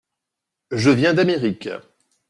[0.71, 1.69] Je viens d’Amérique.